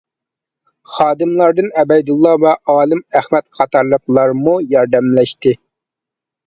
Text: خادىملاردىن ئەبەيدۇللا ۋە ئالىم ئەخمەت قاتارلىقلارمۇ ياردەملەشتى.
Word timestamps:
خادىملاردىن 0.93 1.67
ئەبەيدۇللا 1.81 2.33
ۋە 2.47 2.55
ئالىم 2.75 3.05
ئەخمەت 3.21 3.55
قاتارلىقلارمۇ 3.59 4.61
ياردەملەشتى. 4.75 5.57